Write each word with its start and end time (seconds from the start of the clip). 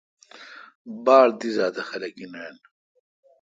با 1.05 1.17
ڑ 1.25 1.29
دی 1.39 1.49
زات 1.55 1.75
اہ 1.79 1.83
خلق 1.89 2.15
این 2.21 2.31
رن۔ 2.39 2.55